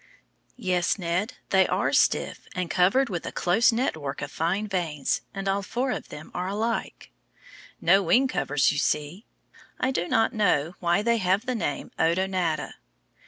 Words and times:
Yes, 0.57 0.97
Ned, 0.97 1.35
they 1.49 1.67
are 1.67 1.93
stiff 1.93 2.47
and 2.55 2.71
covered 2.71 3.07
with 3.09 3.23
a 3.27 3.31
close 3.31 3.71
network 3.71 4.23
of 4.23 4.31
fine 4.31 4.67
veins, 4.67 5.21
and 5.31 5.47
all 5.47 5.61
four 5.61 5.91
of 5.91 6.09
them 6.09 6.31
are 6.33 6.47
alike. 6.47 7.11
No 7.79 8.01
wing 8.01 8.27
covers, 8.27 8.71
you 8.71 8.79
see. 8.79 9.27
I 9.79 9.91
do 9.91 10.07
not 10.07 10.33
know 10.33 10.73
why 10.79 11.03
they 11.03 11.17
have 11.17 11.45
the 11.45 11.53
name 11.53 11.91
Odonata. 11.99 12.73